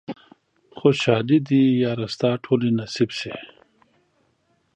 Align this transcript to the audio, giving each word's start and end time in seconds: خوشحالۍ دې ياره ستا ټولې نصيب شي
خوشحالۍ 0.79 1.37
دې 1.47 1.61
ياره 1.83 2.07
ستا 2.13 2.29
ټولې 2.43 2.69
نصيب 2.79 3.09
شي 3.19 3.33